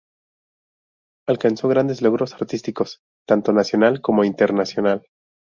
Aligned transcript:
Alcanzó 1.29 1.67
grandes 1.67 2.01
logros 2.01 2.33
artísticos, 2.33 3.01
tanto 3.27 3.53
Nacional 3.53 4.01
como 4.01 4.23
Internacional. 4.25 5.05